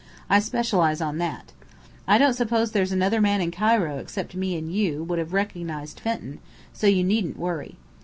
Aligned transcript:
I 0.31 0.39
specialize 0.39 0.99
on 0.99 1.19
that. 1.19 1.51
I 2.07 2.17
don't 2.17 2.33
suppose 2.33 2.71
there's 2.71 2.91
another 2.91 3.21
man 3.21 3.39
in 3.39 3.51
Cairo 3.51 3.99
except 3.99 4.33
me 4.33 4.57
and 4.57 4.73
you, 4.73 5.03
would 5.03 5.19
have 5.19 5.31
recognized 5.31 5.99
Fenton, 5.99 6.39
so 6.73 6.87
you 6.87 7.03
needn't 7.03 7.37
worry. 7.37 7.75